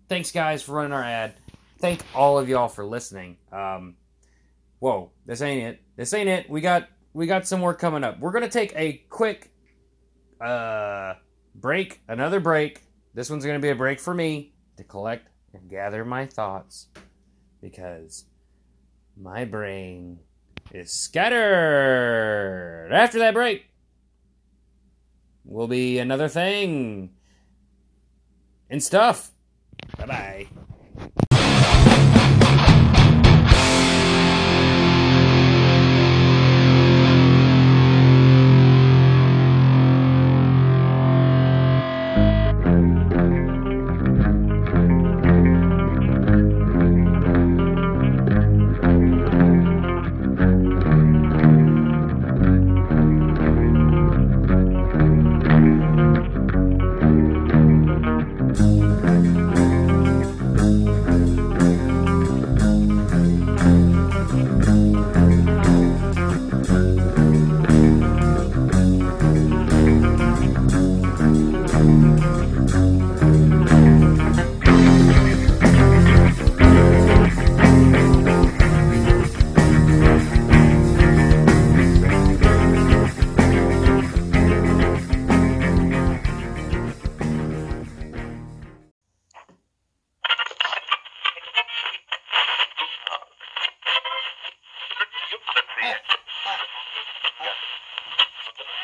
Thanks, 0.10 0.32
guys, 0.32 0.64
for 0.64 0.74
running 0.74 0.94
our 0.94 1.04
ad. 1.04 1.34
Thank 1.80 2.02
all 2.16 2.40
of 2.40 2.50
y'all 2.50 2.70
for 2.70 2.86
listening. 2.86 3.38
Um, 3.52 3.96
whoa, 4.80 5.12
this 5.26 5.42
ain't 5.42 5.64
it. 5.64 5.82
This 5.96 6.14
ain't 6.14 6.30
it. 6.30 6.50
We 6.50 6.62
got 6.62 6.88
we 7.14 7.28
got 7.28 7.48
some 7.48 7.60
more 7.60 7.74
coming 7.74 8.04
up. 8.04 8.20
We're 8.20 8.32
gonna 8.32 8.50
take 8.50 8.74
a 8.76 9.04
quick 9.10 9.52
uh 10.40 11.16
break, 11.56 12.02
another 12.08 12.40
break. 12.40 12.84
This 13.14 13.30
one's 13.30 13.46
gonna 13.46 13.60
be 13.60 13.70
a 13.70 13.76
break 13.76 14.00
for 14.00 14.14
me 14.14 14.54
to 14.78 14.84
collect 14.84 15.28
and 15.54 15.70
gather 15.70 16.06
my 16.06 16.26
thoughts 16.26 16.88
because 17.62 18.26
my 19.20 19.46
brain 19.46 20.20
is 20.74 20.92
scattered. 20.92 22.90
After 22.92 23.20
that 23.20 23.34
break, 23.34 23.66
will 25.46 25.68
be 25.68 26.00
another 26.00 26.28
thing 26.28 27.12
and 28.70 28.84
stuff. 28.84 29.32
Bye 29.98 30.06
bye. 30.06 30.48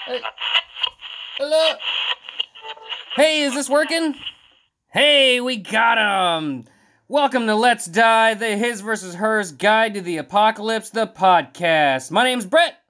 Hello. 0.06 1.76
Hey, 3.16 3.44
is 3.44 3.54
this 3.54 3.70
working? 3.70 4.16
Hey, 4.92 5.40
we 5.40 5.56
got 5.56 5.98
him. 5.98 6.66
Welcome 7.08 7.46
to 7.46 7.56
Let's 7.56 7.86
Die, 7.86 8.34
the 8.34 8.58
His 8.58 8.82
versus 8.82 9.16
Hers 9.16 9.54
Guide 9.54 9.94
to 9.94 10.02
the 10.02 10.18
Apocalypse, 10.18 10.90
the 10.90 11.08
podcast. 11.08 12.12
My 12.12 12.26
name's 12.26 12.46
Brett. 12.46 12.84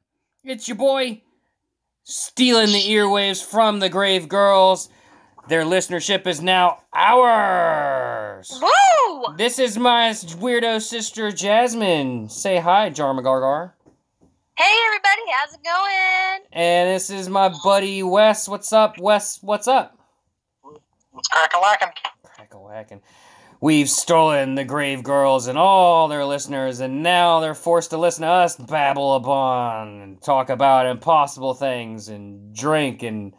It's 0.44 0.68
your 0.68 0.78
boy, 0.78 1.22
stealing 2.02 2.72
the 2.72 2.82
earwaves 2.82 3.46
from 3.46 3.80
the 3.80 3.90
Grave 3.90 4.28
Girls. 4.28 4.90
Their 5.50 5.66
listenership 5.66 6.26
is 6.26 6.42
now 6.42 6.80
ours. 6.94 8.60
Woo! 8.60 9.38
This 9.38 9.60
is 9.60 9.78
my 9.78 10.10
weirdo 10.10 10.82
sister 10.82 11.32
Jasmine. 11.32 12.30
Say 12.30 12.58
hi, 12.58 12.90
Jarmagargar. 12.90 13.74
Hey 14.56 14.72
everybody, 14.86 15.22
how's 15.32 15.56
it 15.56 15.64
going? 15.64 16.48
And 16.52 16.96
this 16.96 17.10
is 17.10 17.28
my 17.28 17.52
buddy 17.64 18.04
Wes. 18.04 18.48
What's 18.48 18.72
up, 18.72 19.00
Wes? 19.00 19.40
What's 19.42 19.68
up? 19.68 19.98
It's 21.18 21.28
crack 21.28 21.54
a 21.56 21.60
lacking. 21.60 21.90
Crack 22.22 22.54
a 22.54 22.60
whacking. 22.60 23.02
We've 23.62 23.90
stolen 23.90 24.54
the 24.54 24.64
Grave 24.64 25.02
Girls 25.02 25.48
and 25.48 25.58
all 25.58 26.08
their 26.08 26.24
listeners, 26.24 26.82
and 26.82 27.02
now 27.02 27.40
they're 27.40 27.56
forced 27.56 27.90
to 27.90 27.98
listen 27.98 28.22
to 28.22 28.28
us 28.28 28.56
babble 28.56 29.16
upon 29.16 30.02
and 30.02 30.22
talk 30.22 30.52
about 30.52 30.86
impossible 30.86 31.56
things 31.56 32.08
and 32.08 32.54
drink 32.56 33.02
and 33.02 33.34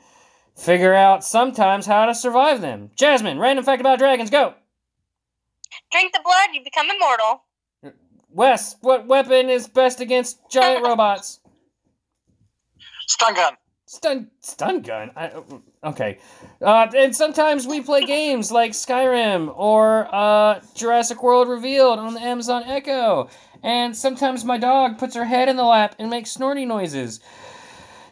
figure 0.56 0.94
out 0.94 1.22
sometimes 1.22 1.86
how 1.86 2.06
to 2.06 2.14
survive 2.16 2.60
them. 2.60 2.90
Jasmine, 2.96 3.38
random 3.38 3.64
fact 3.64 3.80
about 3.80 4.00
dragons, 4.00 4.30
go! 4.30 4.54
Drink 5.92 6.12
the 6.12 6.20
blood, 6.24 6.48
you 6.54 6.64
become 6.64 6.88
immortal. 6.90 7.43
Wes, 8.34 8.74
what 8.80 9.06
weapon 9.06 9.48
is 9.48 9.68
best 9.68 10.00
against 10.00 10.38
giant 10.50 10.84
robots? 10.84 11.38
Stun 13.06 13.34
gun. 13.34 13.54
Stun 13.86 14.30
stun 14.40 14.82
gun. 14.82 15.12
I, 15.14 15.30
okay. 15.84 16.18
Uh, 16.60 16.88
and 16.96 17.14
sometimes 17.14 17.64
we 17.64 17.80
play 17.80 18.04
games 18.04 18.50
like 18.50 18.72
Skyrim 18.72 19.52
or 19.56 20.12
uh, 20.12 20.60
Jurassic 20.74 21.22
World 21.22 21.48
Revealed 21.48 22.00
on 22.00 22.14
the 22.14 22.20
Amazon 22.20 22.64
Echo. 22.64 23.28
And 23.62 23.96
sometimes 23.96 24.44
my 24.44 24.58
dog 24.58 24.98
puts 24.98 25.14
her 25.14 25.26
head 25.26 25.48
in 25.48 25.56
the 25.56 25.62
lap 25.62 25.94
and 26.00 26.10
makes 26.10 26.32
snorty 26.32 26.64
noises. 26.64 27.20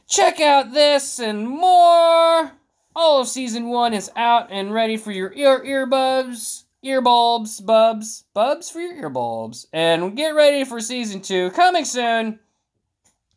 Check 0.09 0.41
out 0.41 0.73
this 0.73 1.19
and 1.19 1.49
more. 1.49 2.52
All 2.95 3.21
of 3.21 3.29
season 3.29 3.71
one 3.71 3.93
is 3.93 4.11
out 4.14 4.49
and 4.50 4.73
ready 4.73 4.97
for 4.97 5.11
your 5.11 5.33
ear 5.33 5.64
earbuds, 5.64 6.64
earbulbs, 6.85 7.65
bubs, 7.65 8.25
bubs 8.35 8.71
for 8.71 8.81
your 8.81 9.11
earbulbs. 9.11 9.67
And 9.73 10.17
get 10.17 10.31
ready 10.31 10.65
for 10.65 10.81
season 10.81 11.21
two 11.21 11.51
coming 11.51 11.85
soon 11.85 12.41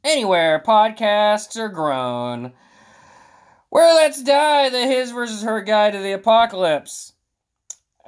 anywhere 0.04 0.62
podcasts 0.66 1.58
are 1.58 1.70
grown. 1.70 2.54
Where 3.70 3.94
Let's 3.94 4.24
Die, 4.24 4.70
the 4.70 4.88
His 4.88 5.12
versus 5.12 5.44
Her 5.44 5.62
Guide 5.62 5.94
to 5.94 6.00
the 6.00 6.14
Apocalypse. 6.14 7.14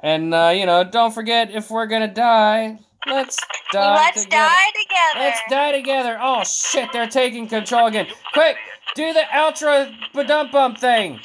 And, 0.02 0.32
uh, 0.32 0.52
you 0.54 0.64
know, 0.64 0.84
don't 0.84 1.12
forget 1.12 1.50
if 1.50 1.70
we're 1.70 1.86
gonna 1.86 2.12
die, 2.12 2.78
let's 3.06 3.36
die 3.72 3.94
Let's 3.96 4.24
together. 4.24 4.44
die 4.44 4.70
together. 4.80 5.24
Let's 5.26 5.40
die 5.50 5.72
together. 5.72 6.18
Oh, 6.22 6.44
shit, 6.44 6.92
they're 6.92 7.08
taking 7.08 7.48
control 7.48 7.88
again. 7.88 8.06
Quick, 8.32 8.56
do 8.94 9.12
the 9.12 9.24
ultra 9.36 9.92
ba-dum 10.14 10.50
bump 10.52 10.78
thing. 10.78 11.20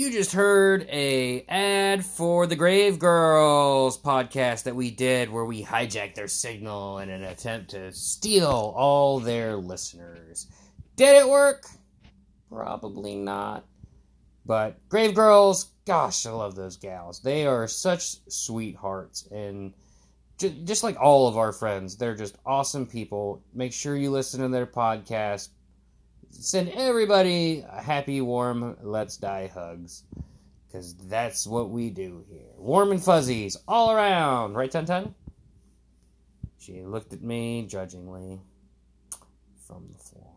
You 0.00 0.10
just 0.10 0.32
heard 0.32 0.88
a 0.90 1.44
ad 1.46 2.06
for 2.06 2.46
the 2.46 2.56
Grave 2.56 2.98
Girls 2.98 4.00
podcast 4.00 4.62
that 4.62 4.74
we 4.74 4.90
did 4.90 5.28
where 5.28 5.44
we 5.44 5.62
hijacked 5.62 6.14
their 6.14 6.26
signal 6.26 7.00
in 7.00 7.10
an 7.10 7.22
attempt 7.22 7.72
to 7.72 7.92
steal 7.92 8.72
all 8.76 9.20
their 9.20 9.56
listeners. 9.56 10.46
Did 10.96 11.16
it 11.16 11.28
work? 11.28 11.66
Probably 12.50 13.14
not. 13.14 13.66
But 14.46 14.88
Grave 14.88 15.14
Girls, 15.14 15.66
gosh, 15.84 16.24
I 16.24 16.30
love 16.30 16.54
those 16.54 16.78
gals. 16.78 17.20
They 17.20 17.46
are 17.46 17.68
such 17.68 18.26
sweethearts 18.26 19.28
and 19.30 19.74
ju- 20.40 20.50
just 20.64 20.82
like 20.82 20.98
all 21.00 21.28
of 21.28 21.36
our 21.38 21.52
friends, 21.52 21.96
they're 21.96 22.16
just 22.16 22.36
awesome 22.44 22.86
people. 22.86 23.42
Make 23.54 23.72
sure 23.72 23.96
you 23.96 24.10
listen 24.10 24.40
to 24.40 24.48
their 24.48 24.66
podcast 24.66 25.50
send 26.30 26.70
everybody 26.70 27.64
a 27.68 27.82
happy, 27.82 28.20
warm, 28.20 28.76
let's 28.82 29.16
die 29.16 29.50
hugs. 29.52 30.04
Because 30.66 30.94
that's 30.94 31.46
what 31.46 31.70
we 31.70 31.90
do 31.90 32.24
here. 32.30 32.46
Warm 32.56 32.92
and 32.92 33.02
fuzzies 33.02 33.56
all 33.66 33.90
around. 33.90 34.54
Right, 34.54 34.70
Tun? 34.70 35.14
She 36.58 36.82
looked 36.82 37.12
at 37.12 37.22
me 37.22 37.66
judgingly 37.66 38.40
from 39.66 39.88
the 39.90 39.98
floor. 39.98 40.30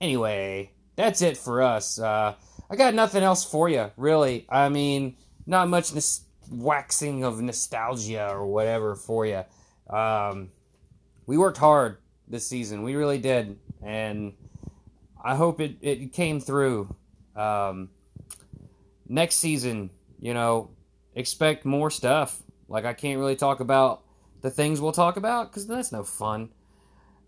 Anyway, 0.00 0.72
that's 0.96 1.22
it 1.22 1.38
for 1.38 1.62
us. 1.62 1.98
Uh, 1.98 2.34
I 2.68 2.76
got 2.76 2.92
nothing 2.92 3.22
else 3.22 3.44
for 3.44 3.70
you, 3.70 3.90
really. 3.96 4.44
I 4.50 4.68
mean, 4.68 5.16
not 5.46 5.68
much 5.68 5.94
nos- 5.94 6.24
waxing 6.50 7.24
of 7.24 7.40
nostalgia 7.40 8.28
or 8.30 8.46
whatever 8.46 8.94
for 8.94 9.26
you. 9.26 9.44
Um, 9.88 10.50
we 11.26 11.38
worked 11.38 11.58
hard 11.58 11.98
this 12.28 12.46
season. 12.46 12.82
We 12.82 12.94
really 12.96 13.18
did. 13.18 13.58
And 13.82 14.34
I 15.22 15.34
hope 15.34 15.60
it, 15.60 15.76
it 15.80 16.12
came 16.12 16.40
through. 16.40 16.94
Um, 17.36 17.90
next 19.08 19.36
season, 19.36 19.90
you 20.20 20.34
know, 20.34 20.70
expect 21.14 21.64
more 21.64 21.90
stuff. 21.90 22.42
Like, 22.68 22.84
I 22.84 22.94
can't 22.94 23.18
really 23.18 23.36
talk 23.36 23.60
about 23.60 24.02
the 24.40 24.50
things 24.50 24.80
we'll 24.80 24.92
talk 24.92 25.16
about 25.16 25.50
because 25.50 25.66
that's 25.66 25.92
no 25.92 26.04
fun. 26.04 26.50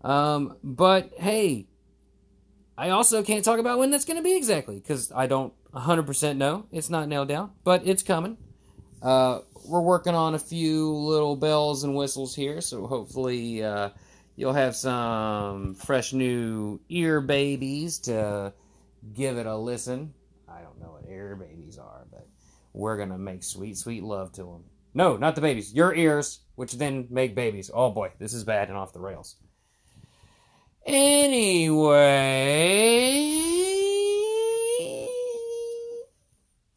Um, 0.03 0.57
but 0.63 1.11
hey, 1.17 1.67
I 2.77 2.91
also 2.91 3.23
can't 3.23 3.43
talk 3.43 3.59
about 3.59 3.79
when 3.79 3.89
that's 3.89 4.05
going 4.05 4.17
to 4.17 4.23
be 4.23 4.35
exactly 4.35 4.75
because 4.75 5.11
I 5.11 5.25
don't 5.25 5.53
100% 5.73 6.37
know. 6.37 6.67
It's 6.71 6.89
not 6.89 7.07
nailed 7.07 7.27
down, 7.27 7.51
but 7.63 7.85
it's 7.85 8.03
coming. 8.03 8.37
Uh, 9.01 9.39
we're 9.65 9.81
working 9.81 10.15
on 10.15 10.33
a 10.33 10.39
few 10.39 10.91
little 10.91 11.35
bells 11.35 11.83
and 11.83 11.95
whistles 11.95 12.35
here, 12.35 12.61
so 12.61 12.87
hopefully 12.87 13.63
uh, 13.63 13.89
you'll 14.35 14.53
have 14.53 14.75
some 14.75 15.75
fresh 15.75 16.13
new 16.13 16.79
ear 16.89 17.21
babies 17.21 17.99
to 17.99 18.53
give 19.13 19.37
it 19.37 19.45
a 19.45 19.55
listen. 19.55 20.13
I 20.47 20.61
don't 20.61 20.79
know 20.79 20.91
what 20.99 21.09
ear 21.09 21.35
babies 21.35 21.77
are, 21.77 22.05
but 22.09 22.27
we're 22.73 22.97
going 22.97 23.09
to 23.09 23.17
make 23.17 23.43
sweet, 23.43 23.77
sweet 23.77 24.03
love 24.03 24.31
to 24.33 24.43
them. 24.43 24.63
No, 24.93 25.17
not 25.17 25.35
the 25.35 25.41
babies. 25.41 25.73
Your 25.73 25.93
ears, 25.93 26.39
which 26.55 26.73
then 26.73 27.07
make 27.11 27.35
babies. 27.35 27.69
Oh 27.73 27.91
boy, 27.91 28.13
this 28.17 28.33
is 28.33 28.43
bad 28.43 28.69
and 28.69 28.77
off 28.77 28.93
the 28.93 28.99
rails. 28.99 29.35
Anyway, 30.85 31.99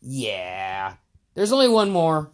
yeah. 0.03 0.95
There's 1.41 1.53
only 1.53 1.71
one 1.71 1.89
more, 1.89 2.31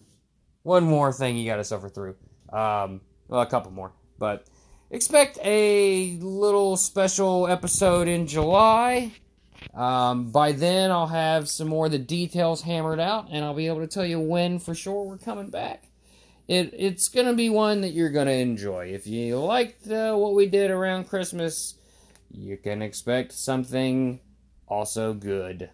one 0.64 0.82
more 0.82 1.12
thing 1.12 1.36
you 1.36 1.46
got 1.46 1.58
to 1.58 1.64
suffer 1.64 1.88
through. 1.88 2.16
Um, 2.52 3.02
well, 3.28 3.40
a 3.40 3.46
couple 3.46 3.70
more, 3.70 3.92
but 4.18 4.48
expect 4.90 5.38
a 5.44 6.16
little 6.16 6.76
special 6.76 7.46
episode 7.46 8.08
in 8.08 8.26
July. 8.26 9.12
Um, 9.72 10.32
by 10.32 10.50
then, 10.50 10.90
I'll 10.90 11.06
have 11.06 11.48
some 11.48 11.68
more 11.68 11.86
of 11.86 11.92
the 11.92 12.00
details 12.00 12.62
hammered 12.62 12.98
out, 12.98 13.28
and 13.30 13.44
I'll 13.44 13.54
be 13.54 13.68
able 13.68 13.78
to 13.78 13.86
tell 13.86 14.04
you 14.04 14.18
when 14.18 14.58
for 14.58 14.74
sure 14.74 15.04
we're 15.04 15.18
coming 15.18 15.50
back. 15.50 15.84
It 16.48 16.74
it's 16.76 17.08
gonna 17.08 17.34
be 17.34 17.48
one 17.48 17.82
that 17.82 17.92
you're 17.92 18.10
gonna 18.10 18.32
enjoy. 18.32 18.86
If 18.86 19.06
you 19.06 19.38
liked 19.38 19.88
uh, 19.88 20.16
what 20.16 20.34
we 20.34 20.46
did 20.46 20.72
around 20.72 21.08
Christmas, 21.08 21.76
you 22.32 22.56
can 22.56 22.82
expect 22.82 23.34
something 23.34 24.18
also 24.66 25.14
good. 25.14 25.70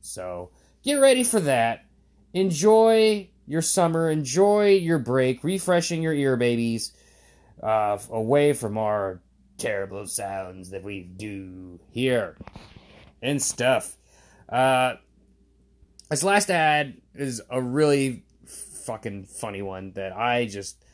So 0.00 0.50
get 0.84 1.00
ready 1.00 1.24
for 1.24 1.40
that. 1.40 1.85
Enjoy 2.36 3.30
your 3.46 3.62
summer. 3.62 4.10
Enjoy 4.10 4.68
your 4.68 4.98
break. 4.98 5.42
Refreshing 5.42 6.02
your 6.02 6.12
ear 6.12 6.36
babies 6.36 6.92
uh, 7.62 7.96
away 8.10 8.52
from 8.52 8.76
our 8.76 9.22
terrible 9.56 10.06
sounds 10.06 10.68
that 10.68 10.84
we 10.84 11.00
do 11.00 11.80
here 11.92 12.36
and 13.22 13.40
stuff. 13.40 13.96
Uh, 14.50 14.96
this 16.10 16.22
last 16.22 16.50
ad 16.50 17.00
is 17.14 17.40
a 17.48 17.62
really 17.62 18.22
fucking 18.84 19.24
funny 19.24 19.62
one 19.62 19.92
that 19.92 20.14
I 20.14 20.44
just. 20.44 20.84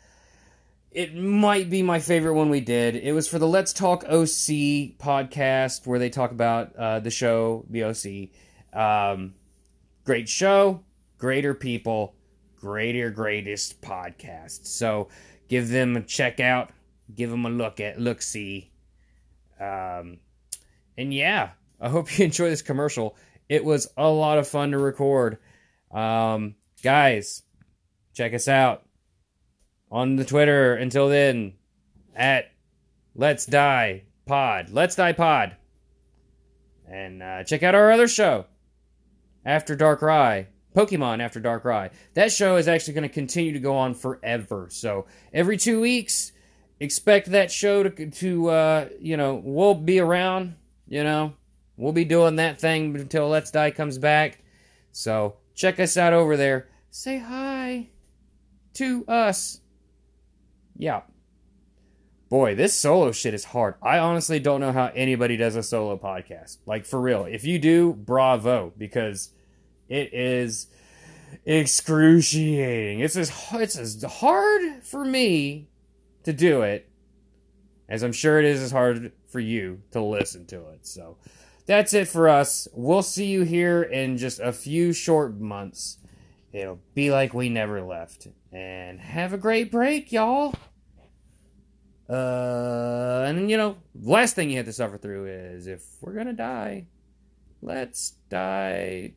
It 0.92 1.12
might 1.12 1.68
be 1.68 1.82
my 1.82 1.98
favorite 1.98 2.34
one 2.34 2.50
we 2.50 2.60
did. 2.60 2.94
It 2.94 3.14
was 3.14 3.26
for 3.26 3.40
the 3.40 3.48
Let's 3.48 3.72
Talk 3.72 4.04
OC 4.04 4.94
podcast 5.00 5.88
where 5.88 5.98
they 5.98 6.08
talk 6.08 6.30
about 6.30 6.76
uh, 6.76 7.00
the 7.00 7.10
show, 7.10 7.64
the 7.68 7.82
OC. 7.82 8.28
Um, 8.72 9.34
great 10.04 10.28
show, 10.28 10.84
greater 11.22 11.54
people, 11.54 12.16
greater, 12.56 13.08
greatest 13.08 13.80
podcast. 13.80 14.66
So 14.66 15.08
give 15.48 15.68
them 15.68 15.96
a 15.96 16.00
check 16.00 16.40
out, 16.40 16.70
give 17.14 17.30
them 17.30 17.46
a 17.46 17.48
look 17.48 17.78
at, 17.78 18.00
look 18.00 18.20
see. 18.20 18.72
Um, 19.60 20.18
and 20.98 21.14
yeah, 21.14 21.50
I 21.80 21.90
hope 21.90 22.18
you 22.18 22.24
enjoy 22.24 22.50
this 22.50 22.60
commercial. 22.60 23.16
It 23.48 23.64
was 23.64 23.88
a 23.96 24.08
lot 24.08 24.38
of 24.38 24.48
fun 24.48 24.72
to 24.72 24.78
record. 24.78 25.38
Um, 25.92 26.56
guys, 26.82 27.42
check 28.14 28.34
us 28.34 28.48
out 28.48 28.84
on 29.92 30.16
the 30.16 30.24
Twitter. 30.24 30.74
Until 30.74 31.08
then, 31.08 31.52
at 32.16 32.50
Let's 33.14 33.46
Die 33.46 34.02
Pod. 34.26 34.70
Let's 34.70 34.96
Die 34.96 35.12
Pod. 35.12 35.54
And 36.90 37.22
uh, 37.22 37.44
check 37.44 37.62
out 37.62 37.76
our 37.76 37.92
other 37.92 38.08
show, 38.08 38.46
After 39.44 39.76
Dark 39.76 40.02
Rye. 40.02 40.48
Pokemon 40.74 41.20
After 41.20 41.40
Dark 41.40 41.64
Rye. 41.64 41.90
That 42.14 42.32
show 42.32 42.56
is 42.56 42.68
actually 42.68 42.94
going 42.94 43.08
to 43.08 43.14
continue 43.14 43.52
to 43.52 43.58
go 43.58 43.76
on 43.76 43.94
forever. 43.94 44.68
So 44.70 45.06
every 45.32 45.56
two 45.56 45.80
weeks, 45.80 46.32
expect 46.80 47.30
that 47.30 47.50
show 47.50 47.82
to, 47.82 48.10
to 48.10 48.48
uh, 48.48 48.88
you 49.00 49.16
know, 49.16 49.40
we'll 49.44 49.74
be 49.74 50.00
around, 50.00 50.56
you 50.88 51.04
know, 51.04 51.34
we'll 51.76 51.92
be 51.92 52.04
doing 52.04 52.36
that 52.36 52.60
thing 52.60 52.96
until 52.96 53.28
Let's 53.28 53.50
Die 53.50 53.70
comes 53.70 53.98
back. 53.98 54.42
So 54.90 55.36
check 55.54 55.78
us 55.78 55.96
out 55.96 56.12
over 56.12 56.36
there. 56.36 56.68
Say 56.90 57.18
hi 57.18 57.88
to 58.74 59.04
us. 59.06 59.60
Yeah. 60.76 61.02
Boy, 62.28 62.54
this 62.54 62.74
solo 62.74 63.12
shit 63.12 63.34
is 63.34 63.44
hard. 63.44 63.74
I 63.82 63.98
honestly 63.98 64.40
don't 64.40 64.60
know 64.60 64.72
how 64.72 64.90
anybody 64.94 65.36
does 65.36 65.54
a 65.54 65.62
solo 65.62 65.98
podcast. 65.98 66.58
Like, 66.64 66.86
for 66.86 66.98
real. 66.98 67.26
If 67.26 67.44
you 67.44 67.58
do, 67.58 67.92
bravo, 67.92 68.72
because 68.76 69.30
it 69.92 70.14
is 70.14 70.68
excruciating. 71.44 73.00
It's 73.00 73.14
as, 73.16 73.30
it's 73.52 73.76
as 73.76 74.02
hard 74.02 74.82
for 74.82 75.04
me 75.04 75.68
to 76.24 76.32
do 76.32 76.62
it 76.62 76.88
as 77.90 78.02
I'm 78.02 78.12
sure 78.12 78.38
it 78.38 78.46
is 78.46 78.62
as 78.62 78.70
hard 78.70 79.12
for 79.28 79.38
you 79.38 79.82
to 79.90 80.00
listen 80.00 80.46
to 80.46 80.68
it. 80.70 80.86
So 80.86 81.18
that's 81.66 81.92
it 81.92 82.08
for 82.08 82.30
us. 82.30 82.66
We'll 82.72 83.02
see 83.02 83.26
you 83.26 83.42
here 83.42 83.82
in 83.82 84.16
just 84.16 84.40
a 84.40 84.52
few 84.52 84.94
short 84.94 85.38
months. 85.38 85.98
It'll 86.54 86.80
be 86.94 87.10
like 87.10 87.34
we 87.34 87.50
never 87.50 87.82
left. 87.82 88.28
And 88.50 88.98
have 88.98 89.34
a 89.34 89.38
great 89.38 89.70
break, 89.70 90.10
y'all. 90.10 90.54
Uh, 92.08 93.24
and 93.26 93.50
you 93.50 93.58
know, 93.58 93.76
last 94.00 94.36
thing 94.36 94.50
you 94.50 94.56
have 94.56 94.66
to 94.66 94.72
suffer 94.72 94.96
through 94.96 95.26
is 95.26 95.66
if 95.66 95.84
we're 96.00 96.14
gonna 96.14 96.32
die, 96.32 96.86
let's 97.60 98.12
die 98.30 99.12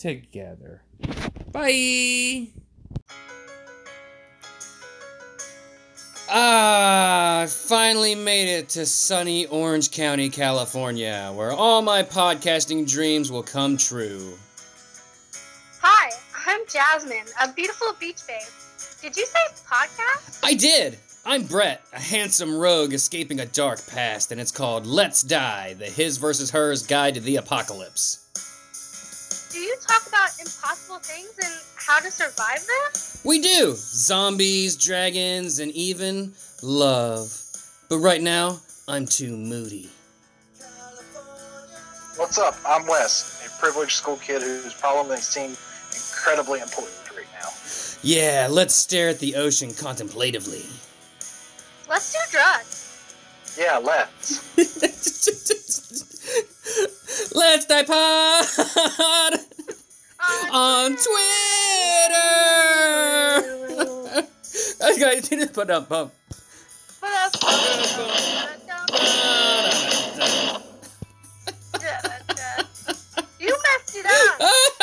together. 0.00 0.82
Bye. 1.52 2.48
Ah, 6.32 7.40
I 7.40 7.46
finally 7.46 8.14
made 8.14 8.48
it 8.48 8.70
to 8.70 8.86
sunny 8.86 9.46
Orange 9.46 9.90
County, 9.90 10.30
California, 10.30 11.32
where 11.34 11.52
all 11.52 11.82
my 11.82 12.02
podcasting 12.02 12.88
dreams 12.88 13.30
will 13.30 13.42
come 13.42 13.76
true. 13.76 14.38
Hi, 15.82 16.10
I'm 16.46 16.60
Jasmine, 16.68 17.26
a 17.42 17.52
beautiful 17.52 17.88
beach 17.98 18.20
babe. 18.26 18.40
Did 19.02 19.16
you 19.16 19.26
say 19.26 19.40
podcast? 19.66 20.40
I 20.42 20.54
did! 20.54 20.98
I'm 21.26 21.44
Brett, 21.44 21.82
a 21.92 22.00
handsome 22.00 22.56
rogue 22.56 22.94
escaping 22.94 23.40
a 23.40 23.46
dark 23.46 23.86
past, 23.88 24.32
and 24.32 24.40
it's 24.40 24.52
called 24.52 24.86
Let's 24.86 25.22
Die 25.22 25.74
The 25.74 25.84
His 25.84 26.16
versus 26.16 26.50
Hers 26.50 26.86
Guide 26.86 27.14
to 27.14 27.20
the 27.20 27.36
Apocalypse. 27.36 28.29
Do 29.50 29.58
you 29.58 29.76
talk 29.84 30.06
about 30.06 30.30
impossible 30.38 31.00
things 31.00 31.32
and 31.42 31.52
how 31.74 31.98
to 31.98 32.08
survive 32.08 32.60
them? 32.60 33.02
We 33.24 33.40
do! 33.40 33.74
Zombies, 33.74 34.76
dragons, 34.76 35.58
and 35.58 35.72
even 35.72 36.34
love. 36.62 37.36
But 37.88 37.98
right 37.98 38.22
now, 38.22 38.60
I'm 38.86 39.06
too 39.06 39.36
moody. 39.36 39.90
What's 42.14 42.38
up? 42.38 42.54
I'm 42.64 42.86
Wes, 42.86 43.44
a 43.44 43.60
privileged 43.60 43.92
school 43.92 44.18
kid 44.18 44.40
whose 44.42 44.74
problems 44.74 45.22
seem 45.26 45.56
incredibly 45.90 46.60
important 46.60 46.94
right 47.16 47.26
now. 47.40 47.48
Yeah, 48.02 48.46
let's 48.48 48.74
stare 48.74 49.08
at 49.08 49.18
the 49.18 49.34
ocean 49.34 49.74
contemplatively. 49.74 50.64
Let's 51.88 52.12
do 52.12 52.18
drugs. 52.30 53.56
Yeah, 53.58 53.78
let's. 53.78 55.26
Let's 57.32 57.66
Die 57.66 57.82
Pod 57.84 58.44
on 60.52 60.96
Twitter. 60.96 61.06
That's 64.78 64.98
guys, 64.98 65.28
did 65.28 65.40
it, 65.40 65.52
put 65.52 65.70
up 65.70 65.88
bum. 65.88 66.10
You 73.38 73.56
messed 73.56 73.96
it 73.96 74.06
up. 74.06 74.72